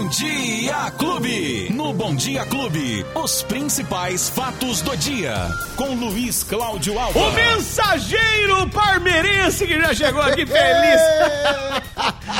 Bom 0.00 0.08
Dia 0.08 0.90
Clube. 0.96 1.68
No 1.74 1.92
Bom 1.92 2.14
Dia 2.14 2.46
Clube, 2.46 3.04
os 3.14 3.42
principais 3.42 4.30
fatos 4.30 4.80
do 4.80 4.96
dia. 4.96 5.34
Com 5.76 5.94
Luiz 5.94 6.42
Cláudio 6.42 6.98
Alves. 6.98 7.22
O 7.22 7.30
mensageiro 7.32 8.66
parmeirense 8.70 9.66
que 9.66 9.78
já 9.78 9.92
chegou 9.92 10.22
aqui 10.22 10.46
feliz. 10.46 11.00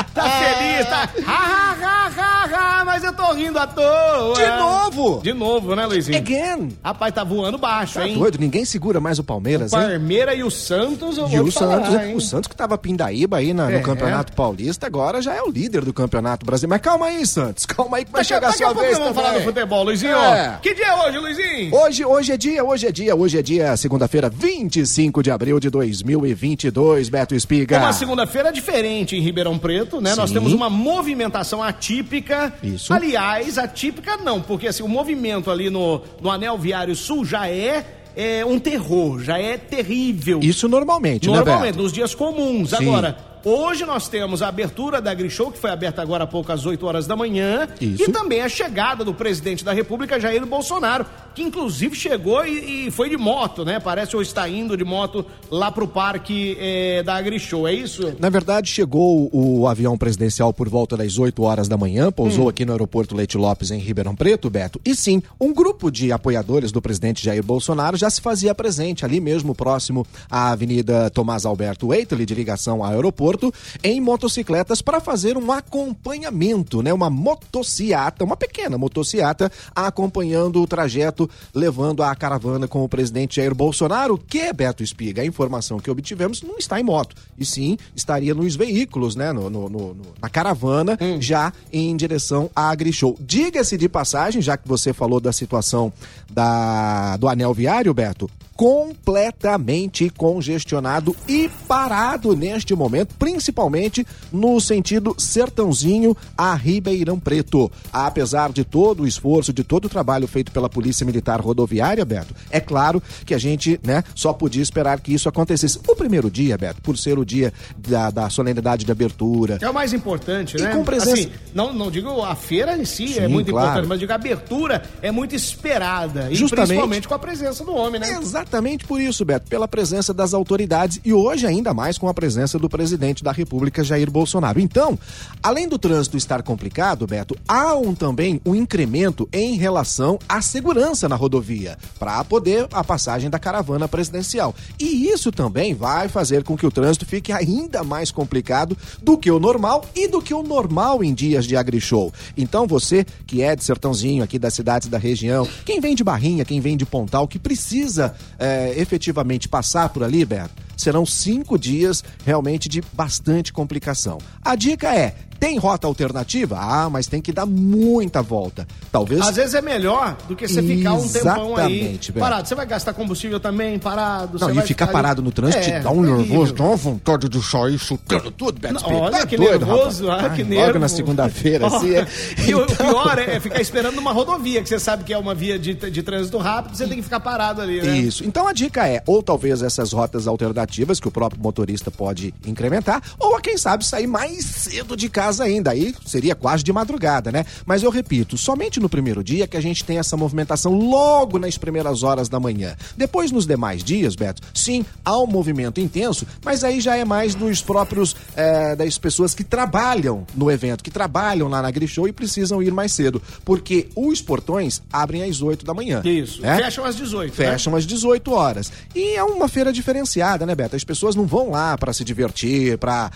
tá 0.13 0.23
feliz, 0.29 0.87
tá. 0.87 1.09
Ha, 1.27 1.31
ha, 1.31 1.75
ha, 1.81 2.11
ha, 2.17 2.79
ha, 2.81 2.85
mas 2.85 3.03
eu 3.03 3.13
tô 3.13 3.31
rindo 3.33 3.57
à 3.59 3.67
toa. 3.67 4.33
De 4.35 4.47
novo? 4.57 5.21
De 5.23 5.33
novo, 5.33 5.75
né, 5.75 5.85
Luizinho? 5.85 6.17
Again. 6.17 6.69
Rapaz, 6.83 7.13
tá 7.13 7.23
voando 7.23 7.57
baixo, 7.57 7.95
Tá 7.95 8.07
hein? 8.07 8.17
doido, 8.17 8.37
ninguém 8.39 8.65
segura 8.65 8.99
mais 8.99 9.19
o 9.19 9.23
Palmeiras, 9.23 9.71
O 9.73 9.77
hein? 9.77 9.89
Parmeira 9.89 10.33
e 10.35 10.43
o 10.43 10.51
Santos, 10.51 11.17
eu 11.17 11.27
E 11.27 11.37
vou 11.37 11.47
o 11.47 11.51
falar, 11.51 11.85
Santos, 11.85 12.01
hein? 12.07 12.15
o 12.15 12.21
Santos 12.21 12.47
que 12.47 12.55
tava 12.55 12.77
pindaíba 12.77 13.37
aí 13.37 13.53
na- 13.53 13.69
no 13.69 13.77
É. 13.77 13.79
Campeonato 13.81 14.33
Paulista, 14.33 14.85
agora 14.87 15.21
já 15.21 15.33
é 15.33 15.41
o 15.41 15.49
líder 15.49 15.83
do 15.85 15.93
Campeonato 15.93 16.45
Brasileiro. 16.45 16.69
Mas 16.71 16.81
calma 16.81 17.05
aí, 17.07 17.25
Santos, 17.25 17.65
calma 17.65 17.97
aí 17.97 18.05
que 18.05 18.11
vai 18.11 18.21
Daqui, 18.21 18.33
chegar 18.33 18.47
a 18.47 18.51
daqui 18.51 18.63
a 18.63 18.67
sua 18.67 18.73
pouco 18.73 18.81
vez 18.87 18.97
vamos 18.97 19.13
também. 19.13 19.23
falar 19.31 19.37
do 19.39 19.43
futebol, 19.45 19.83
Luizinho. 19.83 20.15
É. 20.17 20.59
Que 20.61 20.73
dia 20.73 20.87
é 20.87 20.95
hoje, 21.07 21.17
Luizinho? 21.17 21.75
Hoje, 21.75 22.05
hoje 22.05 22.31
é 22.33 22.37
dia, 22.37 22.63
hoje 22.63 22.87
é 22.87 22.91
dia, 22.91 23.15
hoje 23.15 23.37
é 23.37 23.41
dia, 23.41 23.77
segunda-feira, 23.77 24.29
25 24.29 25.23
de 25.23 25.31
abril 25.31 25.59
de 25.59 25.69
2022, 25.69 27.09
Beto 27.09 27.35
Espiga. 27.35 27.77
Uma 27.77 27.93
segunda-feira 27.93 28.51
diferente 28.51 29.15
em 29.15 29.21
Ribeirão 29.21 29.57
Preto, 29.57 30.00
né? 30.01 30.15
Nós 30.15 30.29
Sim. 30.29 30.35
temos 30.35 30.53
uma 30.53 30.69
movimentação 30.69 31.61
atípica. 31.63 32.53
Isso. 32.63 32.93
Aliás, 32.93 33.57
atípica 33.57 34.17
não, 34.17 34.41
porque 34.41 34.67
assim, 34.67 34.83
o 34.83 34.87
movimento 34.87 35.49
ali 35.51 35.69
no, 35.69 36.01
no 36.19 36.29
Anel 36.29 36.57
Viário 36.57 36.95
Sul 36.95 37.23
já 37.25 37.47
é, 37.47 37.85
é 38.15 38.45
um 38.45 38.59
terror, 38.59 39.21
já 39.21 39.37
é 39.37 39.57
terrível. 39.57 40.39
Isso 40.41 40.67
normalmente, 40.67 41.29
né, 41.29 41.35
Normalmente, 41.35 41.73
Beto? 41.73 41.83
nos 41.83 41.93
dias 41.93 42.15
comuns. 42.15 42.71
Sim. 42.71 42.77
Agora, 42.77 43.17
hoje 43.43 43.85
nós 43.85 44.07
temos 44.07 44.41
a 44.41 44.47
abertura 44.47 45.01
da 45.01 45.13
Grishow, 45.13 45.51
que 45.51 45.57
foi 45.57 45.69
aberta 45.69 46.01
agora 46.01 46.23
há 46.23 46.27
pouco 46.27 46.51
às 46.51 46.65
8 46.65 46.85
horas 46.85 47.07
da 47.07 47.15
manhã. 47.15 47.67
Isso. 47.79 48.03
E 48.03 48.11
também 48.11 48.41
a 48.41 48.49
chegada 48.49 49.03
do 49.05 49.13
presidente 49.13 49.63
da 49.63 49.73
República, 49.73 50.19
Jair 50.19 50.45
Bolsonaro, 50.45 51.05
que 51.33 51.41
inclusive 51.41 51.95
chegou 51.95 52.45
e, 52.45 52.87
e 52.87 52.91
foi 52.91 53.09
de 53.09 53.17
moto, 53.17 53.63
né? 53.63 53.79
Parece 53.79 54.15
ou 54.15 54.21
está 54.21 54.47
indo 54.47 54.75
de 54.75 54.83
moto 54.83 55.25
lá 55.49 55.71
pro 55.71 55.87
parque 55.87 56.57
eh, 56.59 57.03
da 57.03 57.21
Grishow, 57.21 57.67
é 57.67 57.73
isso? 57.73 58.13
Na 58.19 58.29
verdade, 58.29 58.69
chegou 58.69 59.29
o 59.31 59.67
avião 59.67 59.97
presidencial 59.97 60.53
por 60.53 60.67
volta 60.69 60.97
das 60.97 61.17
8 61.17 61.41
horas 61.43 61.67
da 61.67 61.77
manhã, 61.77 62.11
pousou 62.11 62.49
aqui 62.49 62.65
no 62.65 62.71
aeroporto 62.71 63.15
Leite 63.15 63.37
Lopes, 63.37 63.71
em 63.71 63.79
Ribeirão 63.79 64.15
Preto, 64.15 64.49
Beto. 64.49 64.79
E 64.85 64.95
sim, 64.95 65.21
um 65.39 65.53
grupo 65.53 65.91
de 65.91 66.11
apoiadores 66.11 66.71
do 66.71 66.81
presidente 66.81 67.23
Jair 67.23 67.43
Bolsonaro 67.43 67.97
já 67.97 68.09
se 68.09 68.21
fazia 68.21 68.53
presente 68.53 69.05
ali 69.05 69.19
mesmo, 69.19 69.55
próximo 69.55 70.05
à 70.29 70.51
Avenida 70.51 71.09
Tomás 71.09 71.45
Alberto 71.45 71.93
Eitel, 71.93 72.25
de 72.25 72.35
ligação 72.35 72.83
ao 72.83 72.91
aeroporto, 72.91 73.53
em 73.83 73.99
motocicletas 73.99 74.81
para 74.81 74.99
fazer 74.99 75.37
um 75.37 75.51
acompanhamento, 75.51 76.81
né? 76.81 76.93
Uma 76.93 77.09
motociata, 77.09 78.23
uma 78.23 78.37
pequena 78.37 78.77
motociata, 78.77 79.51
acompanhando 79.75 80.61
o 80.61 80.67
trajeto, 80.67 81.20
levando 81.53 82.03
a 82.03 82.15
caravana 82.15 82.67
com 82.67 82.83
o 82.83 82.89
presidente 82.89 83.35
Jair 83.37 83.53
Bolsonaro, 83.55 84.17
que, 84.17 84.51
Beto 84.53 84.83
Espiga, 84.83 85.21
a 85.21 85.25
informação 85.25 85.79
que 85.79 85.89
obtivemos 85.91 86.41
não 86.41 86.57
está 86.57 86.79
em 86.79 86.83
moto, 86.83 87.15
e 87.37 87.45
sim 87.45 87.77
estaria 87.95 88.33
nos 88.33 88.55
veículos, 88.55 89.15
né? 89.15 89.31
No, 89.31 89.49
no- 89.49 89.69
no- 89.69 89.95
na 90.21 90.29
caravana, 90.29 90.97
já 91.19 91.51
em 91.71 91.95
direção 91.95 92.49
à 92.55 92.69
AgriShow. 92.69 93.17
Diga-se 93.19 93.77
de 93.77 93.87
passagem, 93.89 94.41
já 94.41 94.55
que 94.57 94.67
você 94.67 94.93
falou 94.93 95.19
da 95.19 95.31
situação 95.33 95.91
da, 96.29 97.17
do 97.17 97.27
anel 97.27 97.53
viário, 97.53 97.93
Beto, 97.93 98.29
completamente 98.61 100.09
congestionado 100.11 101.15
e 101.27 101.49
parado 101.67 102.35
neste 102.35 102.75
momento, 102.75 103.15
principalmente 103.17 104.05
no 104.31 104.59
sentido 104.61 105.15
sertãozinho 105.17 106.15
a 106.37 106.53
Ribeirão 106.53 107.19
Preto. 107.19 107.71
Apesar 107.91 108.51
de 108.51 108.63
todo 108.63 109.03
o 109.03 109.07
esforço, 109.07 109.51
de 109.51 109.63
todo 109.63 109.85
o 109.85 109.89
trabalho 109.89 110.27
feito 110.27 110.51
pela 110.51 110.69
Polícia 110.69 111.05
Militar 111.05 111.41
Rodoviária, 111.41 112.05
Beto, 112.05 112.35
é 112.49 112.59
claro 112.59 113.01
que 113.25 113.33
a 113.33 113.37
gente, 113.37 113.79
né, 113.83 114.03
só 114.13 114.31
podia 114.31 114.61
esperar 114.61 114.99
que 114.99 115.13
isso 115.13 115.27
acontecesse. 115.27 115.79
O 115.87 115.95
primeiro 115.95 116.29
dia, 116.29 116.57
Beto, 116.57 116.81
por 116.81 116.97
ser 116.97 117.17
o 117.17 117.25
dia 117.25 117.51
da, 117.77 118.11
da 118.11 118.29
solenidade 118.29 118.85
de 118.85 118.91
abertura, 118.91 119.57
É 119.61 119.69
o 119.69 119.73
mais 119.73 119.91
importante, 119.91 120.57
E 120.57 120.61
né? 120.61 120.75
com 120.75 120.83
presença- 120.83 121.11
Assim, 121.13 121.31
não, 121.53 121.73
não 121.73 121.89
digo 121.91 122.21
a 122.21 122.35
feira 122.35 122.77
em 122.77 122.85
si 122.85 123.17
é 123.17 123.25
Sim, 123.25 123.27
muito 123.27 123.51
claro. 123.51 123.67
importante, 123.69 123.89
mas 123.89 123.99
digo 123.99 124.11
a 124.11 124.15
abertura 124.15 124.83
é 125.01 125.11
muito 125.11 125.35
esperada. 125.35 126.29
E 126.31 126.35
Justamente. 126.35 126.67
principalmente 126.67 127.07
com 127.07 127.13
a 127.15 127.19
presença 127.19 127.63
do 127.65 127.73
homem, 127.73 127.99
né? 127.99 128.11
Exatamente 128.21 128.50
por 128.85 128.99
isso, 128.99 129.23
Beto, 129.23 129.47
pela 129.47 129.67
presença 129.67 130.13
das 130.13 130.33
autoridades 130.33 130.99
e 131.05 131.13
hoje 131.13 131.47
ainda 131.47 131.73
mais 131.73 131.97
com 131.97 132.09
a 132.09 132.13
presença 132.13 132.59
do 132.59 132.69
presidente 132.69 133.23
da 133.23 133.31
República, 133.31 133.83
Jair 133.83 134.11
Bolsonaro. 134.11 134.59
Então, 134.59 134.97
além 135.41 135.67
do 135.67 135.79
trânsito 135.79 136.17
estar 136.17 136.43
complicado, 136.43 137.07
Beto, 137.07 137.37
há 137.47 137.75
um, 137.75 137.95
também 137.95 138.41
um 138.45 138.53
incremento 138.53 139.29
em 139.31 139.55
relação 139.55 140.19
à 140.27 140.41
segurança 140.41 141.07
na 141.07 141.15
rodovia, 141.15 141.77
para 141.97 142.23
poder 142.23 142.67
a 142.71 142.83
passagem 142.83 143.29
da 143.29 143.39
caravana 143.39 143.87
presidencial. 143.87 144.53
E 144.79 145.07
isso 145.09 145.31
também 145.31 145.73
vai 145.73 146.09
fazer 146.09 146.43
com 146.43 146.57
que 146.57 146.65
o 146.65 146.71
trânsito 146.71 147.05
fique 147.05 147.31
ainda 147.31 147.83
mais 147.83 148.11
complicado 148.11 148.77
do 149.01 149.17
que 149.17 149.31
o 149.31 149.39
normal 149.39 149.85
e 149.95 150.07
do 150.07 150.21
que 150.21 150.33
o 150.33 150.43
normal 150.43 151.03
em 151.03 151.13
dias 151.13 151.45
de 151.45 151.55
agrishow. 151.55 152.11
Então, 152.35 152.67
você 152.67 153.05
que 153.25 153.41
é 153.41 153.55
de 153.55 153.63
Sertãozinho, 153.63 154.23
aqui 154.23 154.37
das 154.37 154.53
cidades 154.53 154.87
da 154.87 154.97
região, 154.97 155.47
quem 155.65 155.79
vem 155.79 155.95
de 155.95 156.03
Barrinha, 156.03 156.43
quem 156.45 156.59
vem 156.59 156.75
de 156.75 156.85
Pontal, 156.85 157.27
que 157.27 157.39
precisa 157.39 158.13
é, 158.41 158.73
efetivamente 158.75 159.47
passar 159.47 159.89
por 159.89 160.03
ali, 160.03 160.25
Beto, 160.25 160.51
serão 160.75 161.05
cinco 161.05 161.59
dias 161.59 162.03
realmente 162.25 162.67
de 162.67 162.81
bastante 162.91 163.53
complicação. 163.53 164.17
A 164.43 164.55
dica 164.55 164.93
é: 164.95 165.15
tem 165.41 165.57
rota 165.57 165.87
alternativa? 165.87 166.55
Ah, 166.59 166.87
mas 166.87 167.07
tem 167.07 167.19
que 167.19 167.31
dar 167.31 167.47
muita 167.47 168.21
volta. 168.21 168.67
Talvez. 168.91 169.19
Às 169.21 169.35
vezes 169.35 169.55
é 169.55 169.61
melhor 169.61 170.15
do 170.27 170.35
que 170.35 170.47
você 170.47 170.61
ficar 170.61 170.93
um 170.93 171.07
tempão 171.09 171.57
aí 171.57 171.99
parado. 172.17 172.47
Você 172.47 172.53
vai 172.53 172.65
gastar 172.67 172.93
combustível 172.93 173.39
também 173.39 173.79
parado. 173.79 174.37
Não, 174.39 174.51
e 174.51 174.61
ficar 174.61 174.85
ali- 174.85 174.93
parado 174.93 175.21
no 175.23 175.31
trânsito 175.31 175.63
É, 175.63 175.79
te 175.79 175.83
dá 175.83 175.89
um 175.89 176.03
terrível. 176.03 176.17
nervoso, 176.19 176.53
dá 176.53 176.63
uma 176.63 176.75
vontade 176.75 177.27
de 177.27 177.41
sair 177.41 177.79
chutando 177.79 178.29
tudo, 178.29 178.59
Beto 178.61 178.75
Não, 178.75 178.99
olha 179.01 179.17
Tá 179.21 179.25
que 179.25 179.35
doido, 179.35 179.65
nervoso, 179.65 180.11
ah, 180.11 180.29
que 180.29 180.41
Ai, 180.41 180.47
nervo. 180.47 180.67
Logo 180.67 180.79
na 180.79 180.87
segunda-feira, 180.87 181.65
assim. 181.67 181.95
é. 181.95 182.07
E 182.47 182.53
o 182.53 182.61
Então- 182.63 182.75
pior 182.75 183.17
é, 183.17 183.37
é 183.37 183.39
ficar 183.39 183.61
esperando 183.61 183.95
numa 183.95 184.11
rodovia, 184.11 184.61
que 184.61 184.69
você 184.69 184.79
sabe 184.79 185.03
que 185.03 185.11
é 185.11 185.17
uma 185.17 185.33
via 185.33 185.57
de, 185.57 185.73
de 185.73 186.03
trânsito 186.03 186.37
rápido, 186.37 186.75
você 186.77 186.85
tem 186.85 186.97
que 186.97 187.03
ficar 187.03 187.19
parado 187.19 187.61
ali, 187.61 187.81
né? 187.81 187.97
Isso. 187.97 188.23
Então 188.23 188.47
a 188.47 188.53
dica 188.53 188.87
é, 188.87 189.01
ou 189.07 189.23
talvez 189.23 189.63
essas 189.63 189.91
rotas 189.91 190.27
alternativas 190.27 190.99
que 190.99 191.07
o 191.07 191.11
próprio 191.11 191.41
motorista 191.41 191.89
pode 191.89 192.31
incrementar, 192.45 193.01
ou 193.17 193.35
a 193.35 193.41
quem 193.41 193.57
sabe 193.57 193.83
sair 193.83 194.05
mais 194.05 194.45
cedo 194.45 194.95
de 194.95 195.09
casa 195.09 195.30
ainda. 195.39 195.71
Aí 195.71 195.95
seria 196.05 196.35
quase 196.35 196.63
de 196.63 196.73
madrugada, 196.73 197.31
né? 197.31 197.45
Mas 197.65 197.83
eu 197.83 197.89
repito, 197.91 198.37
somente 198.37 198.79
no 198.79 198.89
primeiro 198.89 199.23
dia 199.23 199.47
que 199.47 199.57
a 199.57 199.61
gente 199.61 199.83
tem 199.83 199.97
essa 199.99 200.17
movimentação 200.17 200.73
logo 200.73 201.37
nas 201.39 201.57
primeiras 201.57 202.03
horas 202.03 202.27
da 202.27 202.39
manhã. 202.39 202.75
Depois, 202.97 203.31
nos 203.31 203.45
demais 203.45 203.83
dias, 203.83 204.15
Beto, 204.15 204.41
sim, 204.53 204.85
há 205.05 205.17
um 205.19 205.27
movimento 205.27 205.79
intenso, 205.79 206.25
mas 206.43 206.63
aí 206.63 206.81
já 206.81 206.95
é 206.97 207.05
mais 207.05 207.35
dos 207.35 207.61
próprios, 207.61 208.15
eh, 208.35 208.75
das 208.75 208.97
pessoas 208.97 209.33
que 209.33 209.43
trabalham 209.43 210.25
no 210.35 210.49
evento, 210.51 210.83
que 210.83 210.91
trabalham 210.91 211.47
lá 211.47 211.61
na 211.61 211.71
Grishow 211.71 212.07
e 212.07 212.11
precisam 212.11 212.61
ir 212.61 212.73
mais 212.73 212.91
cedo. 212.91 213.21
Porque 213.45 213.87
os 213.95 214.21
portões 214.21 214.81
abrem 214.91 215.23
às 215.23 215.41
8 215.41 215.65
da 215.65 215.73
manhã. 215.73 216.01
Isso. 216.03 216.41
né? 216.41 216.57
Fecham 216.57 216.83
às 216.85 216.95
18. 216.95 217.29
né? 217.29 217.51
Fecham 217.51 217.75
às 217.75 217.85
18 217.85 218.31
horas. 218.33 218.71
E 218.95 219.15
é 219.15 219.23
uma 219.23 219.47
feira 219.47 219.71
diferenciada, 219.71 220.45
né, 220.45 220.55
Beto? 220.55 220.75
As 220.75 220.83
pessoas 220.83 221.15
não 221.15 221.25
vão 221.25 221.51
lá 221.51 221.77
para 221.77 221.93
se 221.93 222.03
divertir, 222.03 222.77
para 222.77 223.11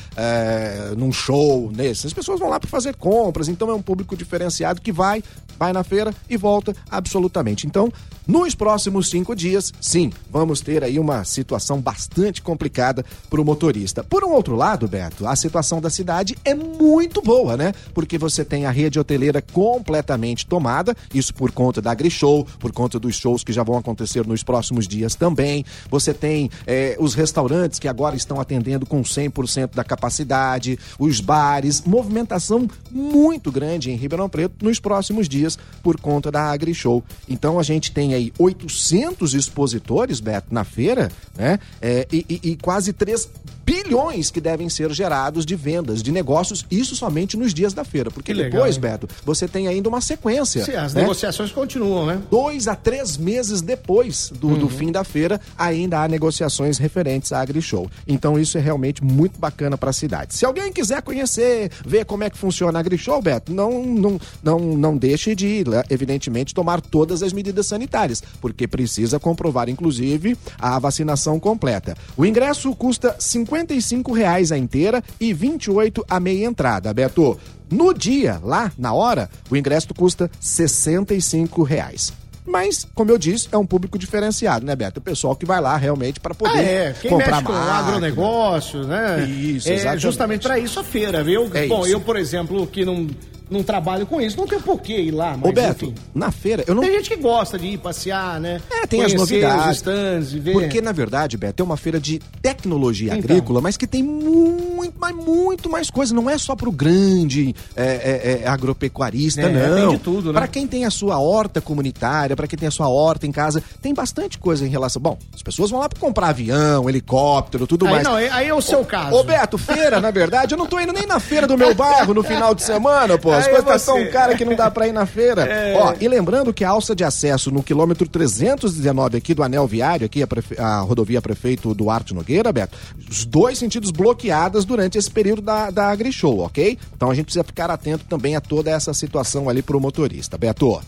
num 0.98 1.12
show 1.12 1.72
nesse. 1.76 2.05
As 2.06 2.14
pessoas 2.14 2.40
vão 2.40 2.50
lá 2.50 2.60
para 2.60 2.70
fazer 2.70 2.96
compras. 2.96 3.48
Então 3.48 3.70
é 3.70 3.74
um 3.74 3.82
público 3.82 4.16
diferenciado 4.16 4.82
que 4.82 4.92
vai, 4.92 5.24
vai 5.58 5.74
na 5.74 5.84
feira 5.84 6.14
e 6.30 6.38
volta 6.38 6.76
absolutamente. 6.90 7.68
Então, 7.68 7.92
nos 8.28 8.56
próximos 8.56 9.10
cinco 9.10 9.36
dias, 9.36 9.72
sim, 9.80 10.12
vamos 10.32 10.60
ter 10.60 10.84
aí 10.84 10.98
uma 10.98 11.24
situação 11.24 11.80
bastante 11.80 12.42
complicada 12.42 13.06
para 13.30 13.40
o 13.40 13.46
motorista. 13.46 14.04
Por 14.04 14.24
um 14.24 14.32
outro 14.32 14.56
lado, 14.56 14.88
Beto, 14.88 15.28
a 15.28 15.36
situação 15.36 15.80
da 15.80 15.92
cidade 15.92 16.36
é 16.44 16.56
muito 16.56 17.22
boa, 17.22 17.56
né? 17.56 17.72
Porque 17.94 18.18
você 18.18 18.44
tem 18.44 18.66
a 18.66 18.72
rede 18.72 19.00
hoteleira 19.00 19.42
completamente 19.42 20.46
tomada, 20.48 20.96
isso 21.14 21.34
por 21.34 21.52
conta 21.52 21.82
da 21.82 21.92
AgriShow, 21.92 22.48
por 22.60 22.72
conta 22.72 23.00
dos 23.00 23.16
shows 23.16 23.44
que 23.44 23.54
já 23.54 23.62
vão 23.62 23.78
acontecer 23.78 24.26
nos 24.26 24.44
próximos 24.44 24.88
dias 24.88 25.14
também. 25.14 25.64
Você 25.90 26.14
tem 26.14 26.50
eh, 26.66 26.96
os 27.00 27.14
restaurantes 27.14 27.78
que 27.78 27.88
agora 27.88 28.16
estão 28.16 28.40
atendendo 28.40 28.86
com 28.86 29.02
100% 29.04 29.76
da 29.76 29.84
capacidade, 29.84 30.80
os 30.98 31.20
bares, 31.20 31.84
movimentação 31.96 32.68
muito 32.92 33.52
grande 33.52 33.92
em 33.92 33.96
Ribeirão 33.96 34.28
Preto 34.30 34.64
nos 34.66 34.80
próximos 34.80 35.30
dias 35.30 35.58
por 35.82 36.00
conta 36.00 36.32
da 36.32 36.52
AgriShow. 36.52 37.04
Então 37.30 37.60
a 37.60 37.64
gente 37.64 37.92
tem 37.92 38.14
aí 38.14 38.32
800 38.38 39.34
expositores, 39.34 40.20
Beto, 40.20 40.48
na 40.52 40.64
feira, 40.64 41.12
né? 41.38 41.60
Eh, 41.82 42.08
e, 42.12 42.26
e- 42.30 42.50
e 42.52 42.56
quase 42.58 42.92
3 42.94 43.30
bilhões 43.66 44.30
que 44.30 44.40
devem 44.40 44.70
ser 44.70 44.92
gerados 44.92 45.44
de 45.46 45.56
vendas, 45.56 46.04
de 46.04 46.12
negócios, 46.12 46.64
isso 46.70 46.96
somente 46.96 47.36
nos 47.36 47.52
dias 47.54 47.74
da 47.74 47.84
feira. 47.84 48.12
Porque 48.12 48.32
Que 48.32 48.38
legal, 48.38 48.52
depois, 48.52 48.76
hein? 48.76 48.82
Beto, 48.82 49.10
você 49.26 49.48
tem 49.48 49.68
ainda 49.68 49.90
uma 49.90 50.02
sequência. 50.02 50.64
Sim, 50.64 50.74
as 50.76 50.94
né? 50.94 51.02
negociações 51.02 51.52
continuam, 51.52 52.06
né? 52.06 52.22
Dois 52.30 52.68
a 52.68 52.76
três 52.76 53.18
meses 53.18 53.62
depois 53.62 54.32
do, 54.40 54.56
do 54.56 54.70
fim 54.70 54.92
da 54.92 55.04
feira, 55.04 55.42
ainda 55.58 56.02
há 56.04 56.08
negociações 56.08 56.78
referentes 56.78 56.96
referentes 56.96 57.34
à 57.34 57.42
AgriShow. 57.42 57.90
Então 58.08 58.40
isso 58.40 58.58
é 58.58 58.62
realmente 58.62 59.04
muito 59.04 59.38
bacana 59.38 59.78
para 59.78 59.90
a 59.90 59.94
cidade. 59.94 60.34
Se 60.34 60.46
alguém 60.46 60.72
quiser 60.72 61.02
conhecer, 61.02 61.70
ver 61.86 62.06
como 62.06 62.24
é 62.24 62.30
que 62.30 62.38
funciona 62.38 62.80
a 62.80 62.82
AgriShow, 62.82 63.22
Beto, 63.22 63.54
não, 63.54 63.84
não, 63.84 64.20
não, 64.44 64.60
não 64.60 64.98
deixe 64.98 65.34
de, 65.36 65.64
né, 65.68 65.84
evidentemente, 65.90 66.54
tomar 66.54 66.82
todas 66.82 67.24
as 67.24 67.34
medidas 67.34 67.66
sanitárias, 67.68 68.22
porque 68.40 68.68
precisa 68.68 69.20
comprovar, 69.20 69.70
inclusive, 69.70 70.38
a 70.60 70.78
vacinação 70.80 71.40
completa. 71.40 71.96
O 72.16 72.26
ingresso 72.26 72.76
custa 72.76 73.16
55 73.20 74.14
reais 74.14 74.52
a 74.52 74.58
inteira 74.58 75.04
e 75.20 75.34
28 75.34 76.06
a 76.10 76.20
meia 76.20 76.46
entrada, 76.46 76.94
Beto. 76.94 77.38
No 77.70 77.94
dia, 77.94 78.40
lá, 78.44 78.72
na 78.78 78.94
hora, 78.94 79.30
o 79.50 79.56
ingresso 79.56 79.94
custa 79.94 80.30
65 80.40 81.64
reais. 81.64 82.14
Mas, 82.46 82.86
como 82.94 83.10
eu 83.10 83.18
disse, 83.18 83.48
é 83.52 83.58
um 83.58 83.66
público 83.66 83.98
diferenciado, 83.98 84.66
né, 84.66 84.76
Beto? 84.76 85.00
O 85.00 85.04
pessoal 85.04 85.36
que 85.36 85.46
vai 85.46 85.60
lá 85.60 85.76
realmente 85.78 86.20
para 86.20 86.36
poder 86.36 86.60
ah, 86.60 86.62
é. 86.62 86.96
Quem 87.02 87.10
comprar 87.10 87.32
mexe 87.32 87.44
com 87.44 87.54
máquina. 87.54 87.78
agronegócio, 87.78 88.84
né? 88.84 89.26
Isso, 89.26 89.68
é 89.68 89.74
exatamente. 89.74 90.02
justamente 90.02 90.42
para 90.44 90.60
isso 90.60 90.80
a 90.80 90.84
feira, 90.84 91.24
viu? 91.24 91.50
É 91.54 91.66
Bom, 91.68 91.82
isso. 91.82 91.94
eu, 91.94 92.02
por 92.02 92.18
exemplo, 92.18 92.68
que 92.68 92.86
não, 92.86 93.08
não 93.50 93.64
trabalho 93.64 94.06
com 94.06 94.20
isso, 94.22 94.38
não 94.38 94.48
tem 94.48 94.60
por 94.60 94.82
que 94.82 94.94
ir 94.96 95.12
lá, 95.12 95.38
mas 95.38 95.56
enfim. 95.58 95.94
na 96.14 96.32
feira, 96.32 96.64
eu 96.68 96.74
não. 96.76 96.82
Tem 96.82 96.92
gente 96.94 97.10
que 97.10 97.16
gosta 97.18 97.58
de 97.58 97.68
ir 97.68 97.78
passear, 97.78 98.40
né? 98.40 98.62
É, 98.72 98.86
tem 98.88 99.02
as 99.04 99.14
Conhecer 99.14 99.18
novidades. 99.42 99.66
os 99.72 99.76
stands 99.78 100.34
ver. 100.34 100.54
Porque, 100.54 100.82
na 100.82 100.92
verdade, 100.92 101.38
Beto, 101.38 101.62
é 101.62 101.66
uma 101.66 101.78
feira 101.78 102.00
de 102.00 102.20
tecnologia 102.42 103.16
Então. 103.16 103.20
agrícola, 103.36 103.62
mas 103.62 103.78
que 103.78 103.88
tem 103.88 104.02
muito, 104.04 104.96
mas 105.00 105.16
muito 105.16 105.70
mais 105.70 105.90
coisa. 105.90 106.14
Não 106.14 106.30
é 106.30 106.38
só 106.38 106.56
pro 106.56 106.72
grande 106.72 107.56
é, 107.76 107.84
é, 107.86 108.42
é, 108.44 108.48
agropecuarista, 108.48 109.42
É, 109.42 109.50
não. 109.70 109.76
tem 109.76 109.90
de 109.90 109.98
tudo, 110.00 110.32
né? 110.34 110.40
Para 110.40 110.48
quem 110.48 110.68
tem 110.68 110.86
a 110.86 110.90
sua 110.92 111.20
horta 111.20 111.62
comunitária, 111.62 112.36
para 112.36 112.48
quem 112.48 112.58
tem 112.58 112.68
a 112.68 112.72
sua 112.72 112.88
horta 112.88 113.26
em 113.28 113.32
casa, 113.32 113.62
tem 113.82 113.94
bastante 113.94 114.38
coisa 114.38 114.66
em 114.66 114.70
relação. 114.70 115.02
Bom, 115.02 115.18
as 115.34 115.42
pessoas 115.44 115.70
vão 115.70 115.80
lá 115.80 115.90
para 115.90 116.00
comprar 116.00 116.30
avião, 116.30 116.90
helicóptero, 116.90 117.68
tudo 117.68 117.86
aí, 117.88 117.92
mais. 117.94 118.04
não, 118.04 118.16
aí 118.16 118.48
é 118.48 118.54
o 118.54 118.62
seu 118.62 118.84
caso. 118.86 119.16
Ô 119.16 119.24
Beto, 119.24 119.58
feira, 119.58 120.00
na 120.02 120.12
verdade, 120.12 120.54
eu 120.54 120.58
não 120.58 120.66
tô 120.66 120.80
indo 120.80 120.94
nem 120.94 121.06
na 121.06 121.20
feira 121.20 121.48
do 121.48 121.58
meu 121.58 121.74
bairro 121.76 122.14
no 122.14 122.24
final 122.24 122.54
de 122.56 122.64
semana, 122.64 123.18
pô. 123.18 123.35
As 123.38 123.48
coisas 123.48 123.66
tá 123.66 123.78
você- 123.80 123.86
tão 123.86 124.12
cara 124.12 124.36
que 124.36 124.46
não 124.46 124.56
dá 124.56 124.70
pra 124.72 124.88
ir 124.88 124.92
na 124.94 125.06
feira. 125.06 125.48
Ó, 125.78 125.94
e 126.00 126.08
lembrando 126.08 126.54
que 126.54 126.64
a 126.64 126.70
alça 126.70 126.96
de 126.96 127.04
acesso 127.04 127.52
no 127.52 127.62
quilômetro 127.64 128.08
319 128.08 129.18
aqui 129.18 129.34
do 129.34 129.44
anel 129.44 129.68
viário, 129.68 130.06
aqui 130.06 130.22
a, 130.24 130.28
prefe- 130.28 130.60
a 130.60 130.80
rodovia 130.80 131.22
prefeito 131.22 131.74
Duarte 131.74 132.14
Nogueira, 132.14 132.52
Beto, 132.52 132.78
os 133.10 133.26
dois 133.26 133.58
sentidos 133.58 133.92
bloqueadas 133.92 134.66
durante 134.66 134.98
esse 134.98 135.10
período 135.10 135.42
da, 135.42 135.70
da 135.70 135.88
AgriShow, 135.90 136.40
ok? 136.40 136.78
Então 136.96 137.10
a 137.12 137.14
gente 137.16 137.26
precisa 137.26 137.44
ficar 137.44 137.70
atento 137.70 138.06
também 138.06 138.36
a 138.36 138.42
toda 138.42 138.72
essa 138.72 138.94
situação 138.94 139.50
ali 139.50 139.62
pro 139.62 139.80
motorista. 139.80 140.38
Beto, 140.38 140.82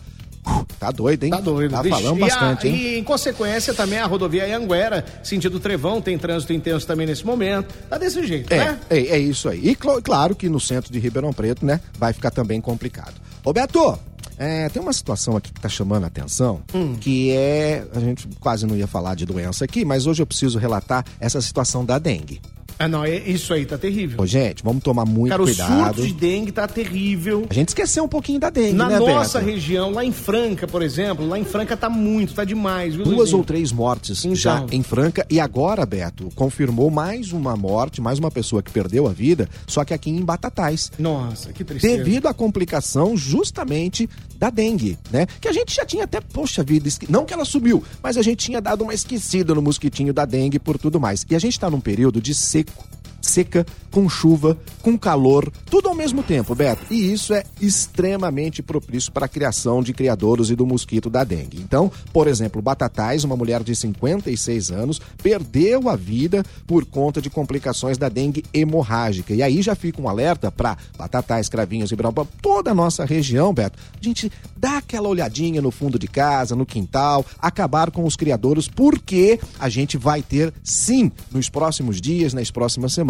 tá 0.78 0.90
doido, 0.90 1.24
hein? 1.24 1.30
Tá 1.30 1.40
doido. 1.40 1.70
Tá 1.72 1.82
Vixe, 1.82 2.00
falando 2.02 2.18
e 2.18 2.22
a- 2.22 2.26
bastante, 2.26 2.68
hein? 2.68 2.74
E 2.76 2.98
em 2.98 3.04
consequência 3.04 3.74
também 3.74 3.98
a 3.98 4.06
rodovia 4.06 4.56
Anguera, 4.56 5.04
sentido 5.22 5.58
Trevão, 5.60 6.00
tem 6.00 6.16
trânsito 6.18 6.52
intenso 6.52 6.86
também 6.86 7.06
nesse 7.06 7.24
momento. 7.26 7.74
Tá 7.88 7.98
desse 7.98 8.26
jeito, 8.26 8.52
É, 8.52 8.58
né? 8.58 8.80
é, 8.90 8.98
é 8.98 9.18
isso 9.18 9.48
aí. 9.48 9.60
E 9.68 9.76
cl- 9.76 10.00
claro 10.02 10.34
que 10.34 10.48
no 10.48 10.60
centro 10.60 10.92
de 10.92 10.98
Ribeirão 10.98 11.32
Preto, 11.32 11.64
né, 11.64 11.80
vai 11.98 12.12
ficar 12.12 12.30
também 12.30 12.60
complicado. 12.60 13.14
Ô 13.44 13.52
Beto, 13.52 13.98
é, 14.36 14.68
tem 14.68 14.80
uma 14.80 14.92
situação 14.92 15.36
aqui 15.36 15.52
que 15.52 15.60
tá 15.60 15.68
chamando 15.68 16.04
a 16.04 16.06
atenção, 16.06 16.60
Hum. 16.74 16.96
que 17.00 17.30
é. 17.32 17.84
A 17.94 18.00
gente 18.00 18.28
quase 18.40 18.66
não 18.66 18.76
ia 18.76 18.86
falar 18.86 19.14
de 19.14 19.26
doença 19.26 19.64
aqui, 19.64 19.84
mas 19.84 20.06
hoje 20.06 20.22
eu 20.22 20.26
preciso 20.26 20.58
relatar 20.58 21.04
essa 21.18 21.40
situação 21.40 21.84
da 21.84 21.98
dengue. 21.98 22.40
Ah, 22.78 22.86
não, 22.86 23.04
é- 23.04 23.16
isso 23.18 23.52
aí 23.52 23.66
tá 23.66 23.76
terrível. 23.76 24.20
Ô, 24.20 24.26
gente, 24.26 24.62
vamos 24.62 24.82
tomar 24.82 25.04
muito 25.04 25.30
Cara, 25.30 25.42
o 25.42 25.44
cuidado. 25.46 25.96
surto 25.96 26.02
de 26.06 26.12
dengue 26.14 26.52
tá 26.52 26.68
terrível. 26.68 27.44
A 27.50 27.54
gente 27.54 27.68
esqueceu 27.68 28.04
um 28.04 28.08
pouquinho 28.08 28.38
da 28.38 28.50
dengue, 28.50 28.72
Na 28.74 28.88
né, 28.88 28.98
nossa 28.98 29.40
Beto? 29.40 29.50
região, 29.50 29.90
lá 29.90 30.04
em 30.04 30.12
Franca, 30.12 30.66
por 30.66 30.80
exemplo, 30.82 31.26
lá 31.26 31.38
em 31.38 31.44
Franca 31.44 31.76
tá 31.76 31.90
muito, 31.90 32.34
tá 32.34 32.44
demais, 32.44 32.94
viu, 32.94 33.04
Duas 33.04 33.32
ou 33.32 33.42
três 33.42 33.72
mortes 33.72 34.24
Então. 34.24 34.36
já 34.36 34.64
em 34.70 34.82
Franca 34.82 35.26
e 35.28 35.40
agora, 35.40 35.84
Beto, 35.84 36.28
confirmou 36.34 36.90
mais 36.90 37.32
uma 37.32 37.56
morte, 37.56 38.00
mais 38.00 38.18
uma 38.18 38.30
pessoa 38.30 38.62
que 38.62 38.70
perdeu 38.70 39.06
a 39.08 39.12
vida, 39.12 39.48
só 39.66 39.84
que 39.84 39.92
aqui 39.92 40.10
em 40.10 40.22
Batatais. 40.22 40.92
Nossa, 40.98 41.52
que 41.52 41.64
tristeza. 41.64 41.96
devido 41.96 42.26
à 42.26 42.34
complicação 42.34 43.16
justamente 43.16 44.08
da 44.38 44.50
dengue, 44.50 44.96
né? 45.10 45.26
Que 45.40 45.48
a 45.48 45.52
gente 45.52 45.74
já 45.74 45.84
tinha 45.84 46.04
até, 46.04 46.20
poxa 46.20 46.62
vida, 46.62 46.86
esque- 46.86 47.10
não 47.10 47.24
que 47.24 47.34
ela 47.34 47.44
subiu, 47.44 47.82
mas 48.02 48.16
a 48.16 48.22
gente 48.22 48.44
tinha 48.46 48.60
dado 48.60 48.82
uma 48.84 48.94
esquecida 48.94 49.54
no 49.54 49.60
mosquitinho 49.62 50.12
da 50.12 50.24
dengue 50.24 50.58
por 50.58 50.78
tudo 50.78 51.00
mais. 51.00 51.26
E 51.28 51.34
a 51.34 51.38
gente 51.38 51.58
tá 51.58 51.68
num 51.68 51.80
período 51.80 52.20
de 52.20 52.34
público. 52.70 52.97
Seca, 53.20 53.66
com 53.90 54.08
chuva, 54.08 54.56
com 54.82 54.98
calor, 54.98 55.50
tudo 55.66 55.88
ao 55.88 55.94
mesmo 55.94 56.22
tempo, 56.22 56.54
Beto. 56.54 56.82
E 56.90 57.12
isso 57.12 57.34
é 57.34 57.42
extremamente 57.60 58.62
propício 58.62 59.10
para 59.12 59.26
a 59.26 59.28
criação 59.28 59.82
de 59.82 59.92
criadouros 59.92 60.50
e 60.50 60.56
do 60.56 60.66
mosquito 60.66 61.10
da 61.10 61.24
dengue. 61.24 61.60
Então, 61.60 61.90
por 62.12 62.26
exemplo, 62.26 62.62
Batatais, 62.62 63.24
uma 63.24 63.36
mulher 63.36 63.62
de 63.62 63.74
56 63.74 64.70
anos, 64.70 65.00
perdeu 65.22 65.88
a 65.88 65.96
vida 65.96 66.44
por 66.66 66.84
conta 66.84 67.20
de 67.20 67.30
complicações 67.30 67.98
da 67.98 68.08
dengue 68.08 68.44
hemorrágica. 68.52 69.34
E 69.34 69.42
aí 69.42 69.62
já 69.62 69.74
fica 69.74 70.00
um 70.00 70.08
alerta 70.08 70.50
para 70.50 70.76
Batatais, 70.96 71.48
Cravinhos 71.48 71.90
e 71.90 71.96
toda 72.40 72.70
a 72.70 72.74
nossa 72.74 73.04
região, 73.04 73.52
Beto. 73.52 73.78
A 74.00 74.04
gente 74.04 74.30
dá 74.56 74.78
aquela 74.78 75.08
olhadinha 75.08 75.60
no 75.60 75.70
fundo 75.70 75.98
de 75.98 76.06
casa, 76.06 76.54
no 76.54 76.64
quintal, 76.64 77.24
acabar 77.38 77.90
com 77.90 78.04
os 78.04 78.16
criadouros, 78.16 78.68
porque 78.68 79.40
a 79.58 79.68
gente 79.68 79.96
vai 79.96 80.22
ter, 80.22 80.52
sim, 80.62 81.10
nos 81.30 81.48
próximos 81.48 82.00
dias, 82.00 82.32
nas 82.32 82.50
próximas 82.50 82.92
semanas, 82.92 83.07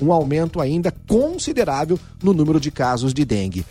um 0.00 0.12
aumento 0.12 0.60
ainda 0.60 0.94
considerável 1.06 1.98
no 2.22 2.32
número 2.32 2.60
de 2.60 2.70
casos 2.70 3.14
de 3.14 3.24
dengue. 3.24 3.64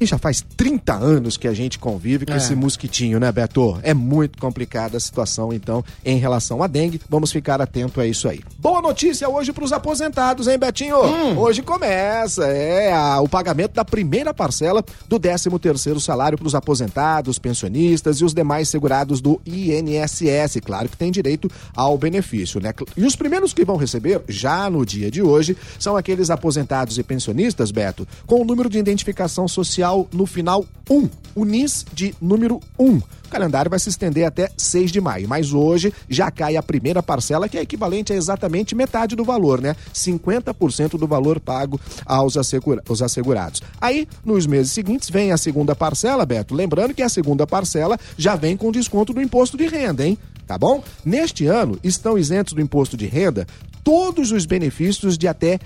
E 0.00 0.06
já 0.06 0.16
faz 0.16 0.44
30 0.56 0.94
anos 0.94 1.36
que 1.36 1.48
a 1.48 1.52
gente 1.52 1.76
convive 1.78 2.24
com 2.24 2.32
É. 2.32 2.36
esse 2.36 2.54
mosquitinho, 2.54 3.18
né, 3.18 3.32
Beto? 3.32 3.78
É 3.82 3.92
muito 3.92 4.38
complicada 4.38 4.96
a 4.96 5.00
situação, 5.00 5.52
então, 5.52 5.84
em 6.04 6.18
relação 6.18 6.62
à 6.62 6.68
dengue. 6.68 7.00
Vamos 7.08 7.32
ficar 7.32 7.60
atento 7.60 8.00
a 8.00 8.06
isso 8.06 8.28
aí. 8.28 8.40
Boa 8.58 8.80
notícia 8.80 9.28
hoje 9.28 9.52
para 9.52 9.64
os 9.64 9.72
aposentados, 9.72 10.46
hein, 10.46 10.56
Betinho? 10.56 10.96
Hoje 11.36 11.62
começa, 11.62 12.44
é, 12.46 12.92
a- 12.92 13.20
o 13.20 13.28
pagamento 13.28 13.72
da 13.74 13.84
primeira 13.84 14.32
parcela 14.32 14.84
do 15.08 15.18
13º 15.18 15.98
salário 15.98 16.38
para 16.38 16.46
os 16.46 16.54
aposentados, 16.54 17.38
pensionistas 17.38 18.20
e 18.20 18.24
os 18.24 18.32
demais 18.32 18.68
segurados 18.68 19.20
do 19.20 19.40
INSS. 19.44 20.60
Claro 20.64 20.88
que 20.88 20.96
tem 20.96 21.10
direito 21.10 21.50
ao 21.74 21.98
benefício, 21.98 22.60
né? 22.60 22.72
E 22.96 23.04
os 23.04 23.16
primeiros 23.16 23.52
que 23.52 23.64
vão 23.64 23.76
receber, 23.76 24.22
já 24.28 24.70
no 24.70 24.86
dia 24.86 25.10
de 25.10 25.22
hoje, 25.22 25.56
são 25.76 25.96
aqueles 25.96 26.30
aposentados 26.30 26.98
e 26.98 27.02
pensionistas, 27.02 27.72
Beto, 27.72 28.06
com 28.26 28.40
o 28.42 28.44
número 28.44 28.68
de 28.70 28.78
identificação 28.78 29.48
social 29.48 29.87
no 30.12 30.26
final 30.26 30.64
1, 30.90 31.08
o 31.34 31.44
NIS 31.44 31.84
de 31.92 32.14
número 32.20 32.60
1. 32.78 32.96
O 32.96 33.30
calendário 33.30 33.68
vai 33.70 33.78
se 33.78 33.90
estender 33.90 34.24
até 34.24 34.48
6 34.56 34.90
de 34.90 35.00
maio, 35.02 35.28
mas 35.28 35.52
hoje 35.52 35.92
já 36.08 36.30
cai 36.30 36.56
a 36.56 36.62
primeira 36.62 37.02
parcela, 37.02 37.46
que 37.48 37.58
é 37.58 37.60
equivalente 37.60 38.10
a 38.12 38.16
exatamente 38.16 38.74
metade 38.74 39.14
do 39.14 39.22
valor, 39.22 39.60
né? 39.60 39.76
50% 39.92 40.96
do 40.96 41.06
valor 41.06 41.38
pago 41.38 41.78
aos 42.06 42.36
assegura- 42.38 42.82
aos 42.88 43.02
assegurados. 43.02 43.62
Aí, 43.80 44.08
nos 44.24 44.46
meses 44.46 44.72
seguintes, 44.72 45.10
vem 45.10 45.30
a 45.30 45.36
segunda 45.36 45.74
parcela, 45.76 46.24
Beto. 46.24 46.54
Lembrando 46.54 46.94
que 46.94 47.02
a 47.02 47.08
segunda 47.08 47.46
parcela 47.46 47.98
já 48.16 48.34
vem 48.34 48.56
com 48.56 48.72
desconto 48.72 49.12
do 49.12 49.20
imposto 49.20 49.56
de 49.58 49.66
renda, 49.66 50.06
hein? 50.06 50.16
Tá 50.48 50.56
bom? 50.58 50.82
Neste 51.04 51.46
ano, 51.46 51.78
estão 51.84 52.16
isentos 52.18 52.54
do 52.54 52.60
imposto 52.60 52.96
de 52.96 53.06
renda 53.06 53.46
todos 53.84 54.32
os 54.32 54.44
benefícios 54.44 55.16
de 55.16 55.28
até 55.28 55.58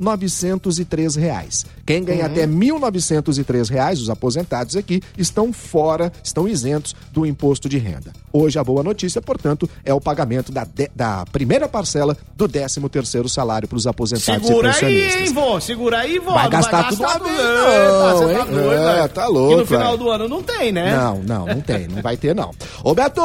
1.903 0.00 1.16
reais. 1.18 1.64
Quem 1.86 2.04
ganha 2.04 2.26
até 2.26 2.46
1.903 2.46 3.68
reais, 3.70 4.00
os 4.00 4.08
aposentados 4.10 4.76
aqui, 4.76 5.00
estão 5.18 5.52
fora, 5.52 6.12
estão 6.22 6.46
isentos 6.48 6.94
do 7.12 7.26
imposto 7.26 7.68
de 7.68 7.78
renda. 7.78 8.12
Hoje 8.32 8.58
a 8.58 8.64
boa 8.64 8.82
notícia, 8.82 9.20
portanto, 9.20 9.68
é 9.84 9.92
o 9.92 10.00
pagamento 10.00 10.52
da, 10.52 10.64
de- 10.64 10.90
da 10.94 11.24
primeira 11.32 11.68
parcela 11.68 12.16
do 12.36 12.48
13º 12.48 13.28
salário 13.28 13.66
para 13.68 13.76
os 13.76 13.86
aposentados 13.86 14.46
Segura 14.46 14.68
e 14.68 14.70
aí, 14.70 14.80
pensionistas. 14.80 15.20
hein, 15.28 15.32
vô? 15.34 15.60
Segura 15.60 15.98
aí, 15.98 16.18
vô. 16.18 16.32
Vai 16.32 16.44
Não 16.44 16.50
gastar 16.50 16.88
tudo 16.88 17.02
uma 17.02 17.18
vez, 17.18 17.38
Eita, 17.38 17.92
não, 17.92 18.16
você 18.18 18.24
tá 18.34 18.40
hein? 18.40 18.46
doido, 18.50 18.72
É, 18.72 18.94
velho. 18.96 19.08
tá 19.08 19.26
louco, 19.26 19.52
E 19.52 19.56
no 19.56 19.66
final 19.66 19.84
velho. 19.92 19.98
do 19.98 20.10
ano 20.10 20.28
não 20.28 20.42
tem, 20.42 20.72
né? 20.72 20.96
Não, 20.96 21.22
não, 21.22 21.46
não 21.46 21.60
tem, 21.60 21.88
não 21.88 22.00
vai 22.02 22.16
ter 22.16 22.34
não. 22.34 22.52
Ô 22.84 22.94
Beto, 22.94 23.20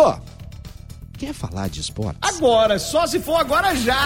quer 1.17 1.33
falar 1.33 1.69
de 1.69 1.81
esportes? 1.81 2.19
Agora, 2.21 2.77
só 2.79 3.05
se 3.07 3.19
for 3.19 3.35
agora 3.35 3.75
já. 3.75 3.97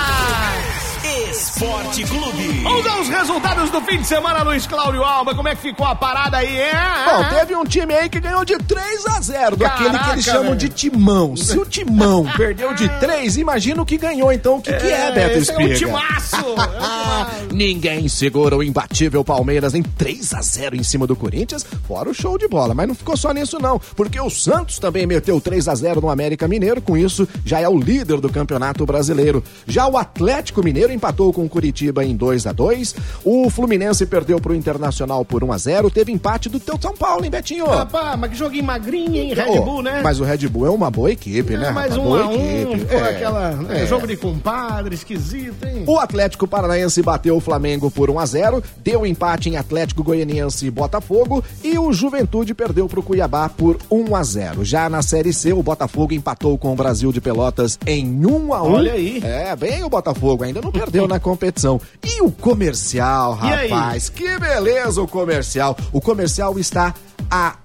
Esporte 1.04 2.04
Clube. 2.04 2.62
Vamos 2.64 2.84
dar 2.84 3.02
os 3.02 3.08
resultados 3.10 3.70
do 3.72 3.82
fim 3.82 3.98
de 4.00 4.08
semana, 4.08 4.44
Luiz 4.44 4.68
Cláudio 4.68 5.04
Alba. 5.04 5.34
Como 5.34 5.48
é 5.48 5.56
que 5.56 5.62
ficou 5.62 5.86
a 5.86 5.96
parada 5.96 6.38
aí, 6.38 6.56
é? 6.56 6.74
Bom, 7.06 7.24
teve 7.40 7.56
um 7.56 7.64
time 7.66 7.94
aí 7.94 8.08
que 8.08 8.20
ganhou 8.20 8.46
de 8.46 8.56
3 8.60 9.06
a 9.08 9.20
0 9.20 9.56
daquele 9.56 9.90
que 9.90 9.96
Caraca, 9.96 10.14
eles 10.14 10.26
chamam 10.26 10.44
velho. 10.44 10.56
de 10.58 10.70
timão. 10.70 11.36
Se 11.36 11.58
o 11.58 11.66
timão 11.66 12.26
perdeu 12.38 12.74
de 12.76 12.88
3, 13.00 13.38
imagina 13.38 13.82
o 13.82 13.86
que 13.86 13.98
ganhou 13.98 14.32
então. 14.32 14.58
O 14.58 14.62
que, 14.62 14.72
que 14.74 14.88
é, 14.88 15.12
Beto 15.12 15.40
esse 15.40 15.52
é 15.52 15.58
um 15.58 15.62
Espiga? 15.62 15.76
timaço. 15.88 16.36
É 16.36 16.40
um 16.40 16.56
timaço. 16.56 17.32
Ninguém 17.52 18.08
segura 18.08 18.56
o 18.56 18.64
imbatível 18.64 19.24
Palmeiras 19.24 19.74
em 19.74 19.82
3 19.82 20.34
a 20.36 20.42
0 20.42 20.76
em 20.76 20.84
cima 20.84 21.08
do 21.08 21.16
Corinthians, 21.16 21.66
fora 21.88 22.10
o 22.10 22.14
show 22.14 22.38
de 22.38 22.48
bola. 22.48 22.76
Mas 22.76 22.88
não 22.88 22.96
ficou 22.96 23.18
só 23.18 23.34
nisso 23.34 23.58
não, 23.60 23.80
porque 23.96 24.20
o 24.20 24.30
Santos 24.30 24.78
também 24.78 25.08
meteu 25.08 25.42
3 25.42 25.68
a 25.68 25.74
0 25.76 26.00
no 26.00 26.10
América 26.12 26.48
Mineiro, 26.48 26.82
com 26.82 26.96
isso 26.96 27.28
já 27.44 27.60
é 27.60 27.68
o 27.68 27.78
líder 27.78 28.20
do 28.22 28.30
Campeonato 28.30 28.86
Brasileiro. 28.86 29.44
Já 29.68 29.88
o 29.88 29.98
Atlético 29.98 30.64
Mineiro 30.64 30.91
Cruzeiro 30.92 30.96
empatou 30.96 31.34
com 31.34 31.46
o 31.46 31.50
Curitiba 31.50 32.04
em 32.04 32.16
2 32.16 32.48
a 32.48 32.52
2 32.52 32.96
O 33.24 33.50
Fluminense 33.50 34.06
perdeu 34.06 34.40
pro 34.40 34.54
Internacional 34.56 35.24
por 35.26 35.44
1 35.44 35.52
a 35.52 35.58
0 35.58 35.90
Teve 35.90 36.12
empate 36.12 36.50
do 36.50 36.60
teu 36.60 36.78
São 36.80 36.94
Paulo, 36.96 37.24
hein, 37.24 37.32
Betinho? 37.32 37.66
Rapaz, 37.66 38.20
mas 38.20 38.32
que 38.32 38.38
joguinho 38.38 38.64
magrinho, 38.64 39.16
hein? 39.16 39.34
Red 39.34 39.46
Oh, 39.60 39.62
Bull, 39.64 39.82
né? 39.84 40.02
Mas 40.04 40.20
o 40.20 40.24
Red 40.24 40.48
Bull 40.48 40.66
é 40.68 40.70
uma 40.70 40.90
boa 40.90 41.12
equipe, 41.12 41.58
né? 41.58 41.68
É, 41.70 41.72
mais 41.72 41.96
Uma 41.96 42.04
um 42.04 42.08
boa 42.10 42.24
a 42.24 42.28
um, 42.28 42.34
equipe. 42.74 42.86
pô, 42.86 42.94
É, 42.96 43.10
aquela 43.10 43.52
né, 43.52 43.84
é. 43.84 43.86
jogo 43.86 44.08
de 44.08 44.16
compadre, 44.18 44.96
esquisito, 44.96 45.66
hein? 45.66 45.84
O 45.88 46.00
Atlético 46.00 46.48
Paranaense 46.48 47.02
bateu 47.02 47.36
o 47.36 47.40
Flamengo 47.40 47.90
por 47.92 48.10
1 48.10 48.20
a 48.20 48.26
0 48.26 48.64
deu 48.84 49.06
empate 49.06 49.50
em 49.50 49.58
Atlético 49.58 50.04
Goianiense 50.04 50.66
e 50.68 50.72
Botafogo 50.72 51.44
e 51.64 51.78
o 51.78 51.92
Juventude 51.94 52.54
perdeu 52.54 52.88
para 52.88 53.00
o 53.00 53.04
Cuiabá 53.04 53.50
por 53.50 53.78
1 53.90 54.16
a 54.16 54.24
0 54.24 54.64
Já 54.66 54.90
na 54.90 55.02
Série 55.02 55.34
C, 55.34 55.54
o 55.54 55.64
Botafogo 55.64 56.14
empatou 56.14 56.58
com 56.58 56.72
o 56.74 56.76
Brasil 56.76 57.12
de 57.12 57.22
Pelotas 57.22 57.78
em 57.86 58.06
1 58.26 58.54
a 58.54 58.64
1 58.64 58.74
Olha 58.74 58.94
aí. 58.94 59.22
É, 59.24 59.56
bem 59.56 59.84
o 59.84 59.90
Botafogo, 59.90 60.44
ainda 60.44 60.62
não 60.62 60.72
perdeu 60.82 61.08
na 61.08 61.20
competição. 61.20 61.80
E 62.04 62.22
o 62.22 62.32
comercial, 62.32 63.34
rapaz, 63.34 64.10
que 64.10 64.40
beleza 64.40 65.02
o 65.02 65.08
comercial. 65.08 65.78
O 65.92 66.02
comercial 66.02 66.58
está 66.58 66.94
a 67.30 67.56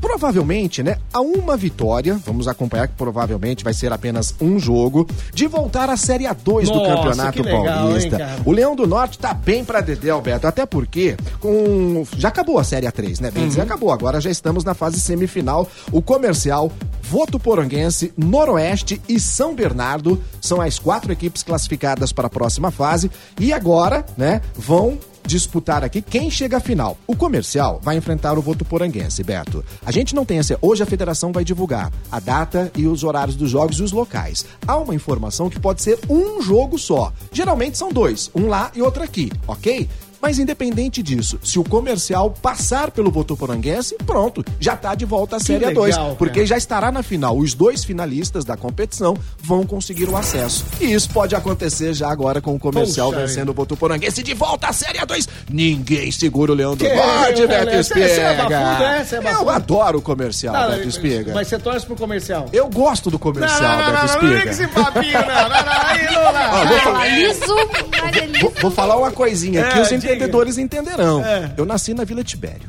provavelmente, 0.00 0.82
né, 0.82 0.96
a 1.12 1.20
uma 1.20 1.56
vitória, 1.56 2.18
vamos 2.26 2.48
acompanhar 2.48 2.88
que 2.88 2.94
provavelmente 2.94 3.62
vai 3.62 3.72
ser 3.72 3.92
apenas 3.92 4.34
um 4.40 4.58
jogo, 4.58 5.06
de 5.32 5.46
voltar 5.46 5.88
à 5.88 5.96
Série 5.96 6.24
A2 6.24 6.64
do 6.64 6.74
Nossa, 6.74 6.96
Campeonato 6.96 7.32
que 7.34 7.42
legal, 7.48 7.62
Paulista. 7.86 8.16
hein, 8.16 8.42
o 8.44 8.50
Leão 8.50 8.74
do 8.74 8.84
Norte 8.84 9.16
tá 9.16 9.32
bem 9.32 9.64
pra 9.64 9.80
Dedé, 9.80 10.10
Alberto, 10.10 10.48
até 10.48 10.66
porque 10.66 11.16
com 11.38 12.04
já 12.16 12.28
acabou 12.30 12.58
a 12.58 12.64
Série 12.64 12.86
A3, 12.88 13.20
né, 13.20 13.30
bem 13.30 13.44
Uhum. 13.48 13.62
acabou, 13.62 13.92
agora 13.92 14.20
já 14.20 14.28
estamos 14.28 14.64
na 14.64 14.74
fase 14.74 15.00
semifinal. 15.00 15.68
O 15.92 16.02
Comercial, 16.02 16.72
Votuporanguense, 17.02 18.12
Noroeste 18.16 19.02
e 19.08 19.20
São 19.20 19.54
Bernardo 19.54 20.22
são 20.40 20.60
as 20.60 20.78
quatro 20.78 21.12
equipes 21.12 21.42
classificadas 21.42 22.12
para 22.12 22.28
a 22.28 22.30
próxima 22.30 22.70
fase 22.70 23.10
e 23.38 23.52
agora, 23.52 24.04
né, 24.16 24.40
vão 24.54 24.98
disputar 25.26 25.84
aqui 25.84 26.02
quem 26.02 26.30
chega 26.30 26.56
à 26.56 26.60
final. 26.60 26.96
O 27.06 27.16
comercial 27.16 27.80
vai 27.82 27.96
enfrentar 27.96 28.38
o 28.38 28.42
Votuporanguense, 28.42 29.22
Beto. 29.22 29.64
A 29.84 29.90
gente 29.90 30.14
não 30.14 30.24
tem 30.24 30.38
essa. 30.38 30.58
Hoje 30.60 30.82
a 30.82 30.86
federação 30.86 31.32
vai 31.32 31.44
divulgar 31.44 31.92
a 32.10 32.20
data 32.20 32.70
e 32.76 32.86
os 32.86 33.04
horários 33.04 33.36
dos 33.36 33.50
jogos 33.50 33.78
e 33.78 33.82
os 33.82 33.92
locais. 33.92 34.44
Há 34.66 34.76
uma 34.76 34.94
informação 34.94 35.48
que 35.48 35.60
pode 35.60 35.82
ser 35.82 35.98
um 36.08 36.42
jogo 36.42 36.78
só. 36.78 37.12
Geralmente 37.30 37.78
são 37.78 37.92
dois, 37.92 38.30
um 38.34 38.46
lá 38.46 38.70
e 38.74 38.82
outro 38.82 39.02
aqui, 39.02 39.30
ok? 39.46 39.88
Mas 40.22 40.38
independente 40.38 41.02
disso, 41.02 41.36
se 41.42 41.58
o 41.58 41.64
comercial 41.64 42.30
passar 42.30 42.92
pelo 42.92 43.10
Votuporanguense, 43.10 43.96
pronto, 44.06 44.44
já 44.60 44.76
tá 44.76 44.94
de 44.94 45.04
volta 45.04 45.34
à 45.36 45.40
Série 45.40 45.64
legal, 45.66 45.84
A2. 45.84 45.90
cara. 45.96 46.14
Porque 46.14 46.46
já 46.46 46.56
estará 46.56 46.92
na 46.92 47.02
final. 47.02 47.36
Os 47.36 47.54
dois 47.54 47.82
finalistas 47.84 48.44
da 48.44 48.56
competição 48.56 49.16
vão 49.42 49.66
conseguir 49.66 50.08
o 50.08 50.16
acesso. 50.16 50.64
E 50.80 50.92
isso 50.92 51.10
pode 51.10 51.34
acontecer 51.34 51.92
já 51.92 52.08
agora 52.10 52.40
com 52.40 52.54
o 52.54 52.58
comercial 52.58 53.08
Puxa 53.10 53.20
vencendo 53.26 53.48
o 53.48 53.52
Votuporanguense 53.52 54.22
de 54.22 54.32
volta 54.32 54.68
à 54.68 54.72
Série 54.72 54.98
A2. 54.98 55.28
Ninguém 55.50 56.12
segura 56.12 56.52
o 56.52 56.76
Que, 56.76 56.88
Norte, 56.94 57.38
meu 57.40 57.48
Beto 57.48 57.68
é 57.70 57.80
Espiga. 57.80 58.34
bafudo, 58.48 58.52
é? 58.54 59.30
É 59.30 59.34
Eu 59.42 59.50
adoro 59.50 59.98
o 59.98 60.02
comercial, 60.02 60.54
Não, 60.54 60.70
Beto 60.70 60.88
Espiga. 60.88 61.34
Mas 61.34 61.48
você 61.48 61.58
torce 61.58 61.84
pro 61.84 61.96
comercial. 61.96 62.48
Eu 62.52 62.68
gosto 62.68 63.10
do 63.10 63.18
comercial, 63.18 63.60
não, 63.60 63.92
não, 63.92 63.92
Beto 63.92 64.06
não, 64.06 64.06
não, 64.06 64.22
não, 64.22 64.28
vem 64.30 64.42
com 64.42 64.48
Espiga. 64.50 64.50
esse 64.50 64.66
papinho, 64.68 65.12
não, 65.12 65.48
não, 65.48 65.64
não, 65.64 65.82
aí, 65.82 66.06
Lula. 66.06 66.50
Ó, 66.52 66.66
vou 66.66 66.78
falar- 66.78 67.08
Liso, 67.08 67.56
mas 68.02 68.16
é 68.16 68.26
liso. 68.26 68.40
Vou, 68.42 68.52
vou 68.62 68.70
falar 68.70 68.96
uma 68.96 69.10
coisinha 69.10 69.64
aqui, 69.66 69.78
É, 69.78 69.82
os 69.82 69.88
diga. 69.88 70.11
Entendedores 70.16 70.58
entenderão. 70.58 71.24
É. 71.24 71.52
Eu 71.56 71.64
nasci 71.64 71.94
na 71.94 72.04
Vila 72.04 72.22
Tibério. 72.22 72.68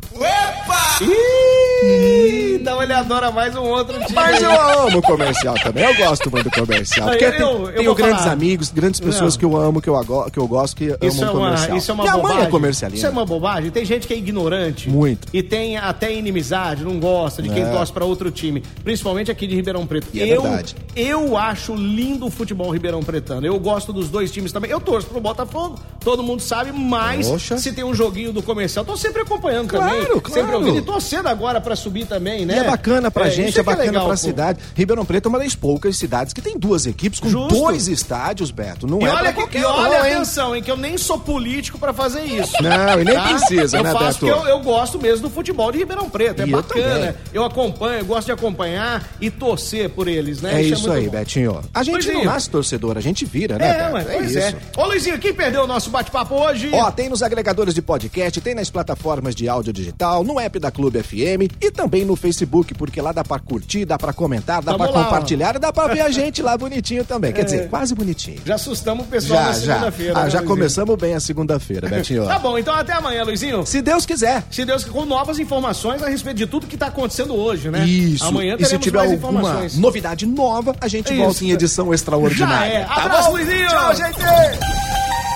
Ih, 1.02 2.53
então 2.64 2.82
ele 2.82 2.94
adora 2.94 3.30
mais 3.30 3.56
um 3.56 3.62
outro 3.64 3.94
time. 4.00 4.14
Mas 4.14 4.42
eu 4.42 4.52
amo 4.88 5.00
o 5.00 5.02
comercial 5.02 5.56
também. 5.56 5.84
Eu 5.84 5.96
gosto 5.98 6.32
muito 6.32 6.50
do 6.50 6.52
comercial. 6.52 7.10
Porque 7.10 7.26
eu- 7.26 7.32
eu- 7.32 7.68
eu 7.68 7.74
tenho 7.76 7.96
grandes 7.96 8.20
falar. 8.22 8.32
amigos, 8.32 8.72
grandes 8.72 9.00
pessoas 9.02 9.34
Não. 9.34 9.40
que 9.40 9.46
eu 9.46 9.58
amo, 9.58 9.82
que 9.82 9.90
eu, 9.90 9.96
ago- 9.98 10.32
que 10.32 10.40
eu 10.40 10.48
gosto, 10.48 10.78
que 10.78 10.86
Isso 11.02 11.22
é, 11.22 11.28
amam 11.28 11.36
uma, 11.36 11.46
comercial. 11.50 11.78
isso 11.78 11.92
é 11.92 11.94
uma 11.94 12.04
Minha 12.04 12.16
bobagem. 12.16 12.38
mãe 12.38 12.48
é 12.48 12.50
comercialista. 12.50 12.98
Isso 12.98 13.06
é 13.06 13.10
uma 13.10 13.26
bobagem. 13.26 13.70
Tem 13.72 13.84
gente 13.86 14.08
que 14.08 14.14
é 14.14 14.18
ignorante. 14.18 14.90
Muito. 14.90 15.28
E 15.34 15.44
tem 15.44 15.78
até 15.78 16.14
inimizade, 16.14 16.84
não 16.86 17.00
gosta 17.00 17.42
de 17.42 17.50
quem 17.50 17.64
É. 17.64 17.66
torce 17.66 17.92
pra 17.92 18.06
outro 18.06 18.32
time. 18.32 18.64
Principalmente 18.84 19.30
aqui 19.30 19.46
de 19.46 19.56
Ribeirão 19.56 19.86
Preto. 19.86 20.08
E 20.14 20.22
é 20.22 20.28
eu, 20.38 20.42
verdade. 20.42 20.76
eu 20.96 21.38
acho 21.38 21.76
lindo 21.76 22.26
o 22.26 22.32
futebol 22.32 22.72
Ribeirão 22.72 23.04
Pretano. 23.04 23.46
Eu 23.46 23.60
gosto 23.60 23.92
dos 23.92 24.08
dois 24.10 24.32
times 24.32 24.52
também. 24.54 24.72
Eu 24.72 24.80
torço 24.80 25.08
pro 25.08 25.20
Botafogo, 25.20 25.78
todo 26.00 26.24
mundo 26.24 26.42
sabe, 26.42 26.72
mas 26.72 27.28
Poxa. 27.28 27.58
se 27.58 27.74
tem 27.74 27.84
um 27.84 27.94
joguinho 27.94 28.32
do 28.32 28.42
comercial, 28.42 28.86
tô 28.86 28.96
sempre 28.96 29.22
acompanhando 29.22 29.68
Claro, 29.68 29.90
também. 29.92 30.06
claro. 30.22 30.34
Sempre 30.34 30.56
ouvindo 30.56 30.78
e 30.78 30.82
torcendo 30.82 31.28
agora 31.28 31.60
pra 31.60 31.76
subir 31.76 32.06
também, 32.06 32.46
né? 32.46 32.53
E 32.54 32.60
é 32.60 32.64
bacana 32.64 33.10
pra 33.12 33.28
isso 33.28 33.36
gente, 33.38 33.50
é, 33.50 33.52
que 33.54 33.64
bacana 33.64 33.86
legal, 33.86 34.04
pra 34.06 34.14
pô. 34.14 34.18
cidade. 34.18 34.60
Ribeirão 34.76 35.06
Preto 35.06 35.26
é 35.28 35.30
uma 35.30 35.40
das 35.40 35.56
poucas 35.56 35.98
cidades 35.98 36.34
que 36.34 36.42
tem 36.42 36.58
duas 36.58 36.86
equipes 36.86 37.20
com 37.20 37.30
Justo. 37.30 37.50
dois 37.56 37.88
estádios, 37.88 38.52
Beto. 38.52 38.88
Não 38.88 39.02
E 39.02 39.06
é 39.06 39.10
olha, 39.10 39.18
pra 39.20 39.28
que, 39.34 39.34
qualquer 39.34 39.62
e 39.62 39.66
olha 39.66 40.00
atenção, 40.00 40.56
hein, 40.56 40.62
que 40.64 40.72
eu 40.72 40.78
nem 40.78 40.98
sou 40.98 41.18
político 41.20 41.78
pra 41.78 41.94
fazer 41.94 42.22
isso. 42.24 42.54
Não, 42.62 43.00
e 43.02 43.04
nem 43.04 43.20
precisa, 43.20 43.78
eu 43.78 43.84
né, 43.84 43.92
faço 43.92 44.26
Beto? 44.26 44.38
eu, 44.40 44.48
eu 44.48 44.60
gosto 44.62 45.00
mesmo 45.00 45.28
do 45.28 45.34
futebol 45.34 45.72
de 45.72 45.78
Ribeirão 45.80 46.10
Preto. 46.10 46.42
É 46.42 46.46
E 46.48 46.52
eu 46.52 46.62
bacana. 46.62 46.94
também. 46.96 47.14
Eu, 47.34 47.44
acompanho, 47.44 48.00
eu 48.00 48.06
gosto 48.06 48.26
de 48.28 48.32
acompanhar 48.32 49.08
e 49.20 49.30
torcer 49.30 49.90
por 49.90 50.08
eles, 50.08 50.42
né? 50.42 50.60
É 50.60 50.62
isso 50.62 50.82
muito 50.88 50.92
aí, 50.94 51.06
bom. 51.06 51.12
Betinho. 51.12 51.62
A 51.74 51.84
gente 51.84 51.94
não 52.08 52.14
Luizinho. 52.14 52.26
nasce 52.26 52.50
torcedor, 52.50 52.98
a 52.98 53.02
gente 53.02 53.26
vira, 53.26 53.58
né, 53.58 53.70
É, 53.70 53.92
Beto? 53.92 54.10
pois 54.18 54.36
é. 54.36 54.48
isso. 54.50 54.58
Ô, 54.78 54.86
Luizinho, 54.86 55.18
quem 55.20 55.34
perdeu 55.34 55.64
o 55.64 55.68
nosso 55.68 55.90
bate-papo 55.90 56.36
hoje? 56.36 56.70
Ó, 56.74 56.92
tem 56.92 57.10
nos 57.10 57.22
agregadores 57.24 57.74
de 57.74 57.82
podcast, 57.82 58.40
tem 58.42 58.56
nas 58.56 58.70
plataformas 58.70 59.36
de 59.36 59.48
áudio 59.50 59.72
digital, 59.74 60.24
no 60.24 60.40
app 60.40 60.60
da 60.60 60.72
Clube 60.72 61.02
FM 61.02 61.52
e 61.62 61.72
também 61.72 62.06
no 62.06 62.16
Facebook, 62.16 62.33
porque 62.78 63.02
lá 63.02 63.12
dá 63.12 63.24
pra 63.24 63.40
curtir, 63.40 63.86
dá 63.86 63.98
pra 63.98 64.12
comentar, 64.14 64.62
dá 64.62 64.72
Tamo 64.74 64.84
pra 64.86 64.94
lá, 64.94 65.02
É. 65.02 65.04
compartilhar 65.04 65.56
e 65.56 65.60
dá 65.60 65.72
pra 65.72 65.88
ver 65.88 66.02
a 66.02 66.10
gente 66.12 66.42
lá 66.42 66.58
bonitinho 66.58 67.04
também. 67.06 67.32
Quer 67.32 67.44
dizer, 67.46 67.70
quase 67.70 67.94
bonitinho. 67.96 68.40
Já 68.46 68.56
assustamos 68.56 69.06
o 69.06 69.10
pessoal 69.10 69.40
Já, 69.40 69.46
na 69.48 69.54
já. 69.54 69.60
segunda-feira. 69.74 70.12
Ah, 70.14 70.24
né, 70.24 70.30
já 70.30 70.40
Luizinho? 70.40 70.48
começamos 70.48 70.96
bem 70.98 71.14
a 71.16 71.20
segunda-feira, 71.20 71.88
Betinho. 71.88 72.26
Tá 72.26 72.40
bom, 72.40 72.58
então 72.58 72.74
até 72.74 72.94
amanhã, 72.94 73.24
Luizinho. 73.24 73.66
Se 73.66 73.82
Deus 73.82 74.06
quiser. 74.06 74.44
Se 74.52 74.66
Deus 74.66 74.84
com 74.84 75.06
novas 75.06 75.40
informações 75.40 76.02
a 76.04 76.10
respeito 76.10 76.38
de 76.38 76.48
tudo 76.48 76.68
que 76.68 76.78
tá 76.78 76.88
acontecendo 76.88 77.34
hoje, 77.36 77.70
né? 77.70 77.86
Isso. 77.86 78.26
Amanhã 78.26 78.56
e 78.60 78.66
se 78.66 78.78
tiver 78.78 79.00
mais 79.00 79.12
alguma 79.12 79.40
informações. 79.42 79.78
novidade 79.78 80.26
nova, 80.26 80.76
a 80.82 80.88
gente 80.88 81.14
Isso. 81.14 81.22
volta 81.24 81.44
em 81.44 81.52
edição 81.52 81.94
extraordinária. 81.94 82.72
Já 82.74 82.80
é. 82.80 82.84
Tá 82.86 82.96
Abraço, 82.96 83.30
bom? 83.30 83.36
Luizinho. 83.38 83.68
Tchau, 83.68 83.96
gente! 83.96 84.83